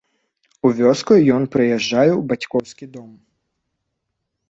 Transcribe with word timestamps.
У 0.69 0.71
вёску 0.79 1.13
ён 1.35 1.45
прыязджае 1.57 2.09
ў 2.09 2.19
бацькоўскі 2.35 2.85
дом. 2.97 3.09